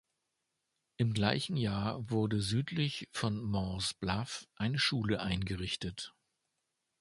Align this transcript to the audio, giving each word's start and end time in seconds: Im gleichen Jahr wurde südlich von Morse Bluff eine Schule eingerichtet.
Im 0.97 1.13
gleichen 1.13 1.55
Jahr 1.55 2.09
wurde 2.09 2.41
südlich 2.41 3.07
von 3.11 3.39
Morse 3.39 3.93
Bluff 3.99 4.47
eine 4.55 4.79
Schule 4.79 5.19
eingerichtet. 5.21 6.15